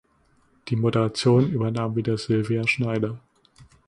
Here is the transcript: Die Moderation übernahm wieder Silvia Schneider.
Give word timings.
Die 0.69 0.75
Moderation 0.75 1.51
übernahm 1.51 1.95
wieder 1.95 2.17
Silvia 2.17 2.67
Schneider. 2.67 3.19